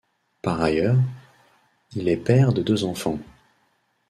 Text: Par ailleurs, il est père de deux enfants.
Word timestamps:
Par 0.41 0.59
ailleurs, 0.63 0.97
il 1.93 2.09
est 2.09 2.17
père 2.17 2.53
de 2.53 2.63
deux 2.63 2.85
enfants. 2.85 3.19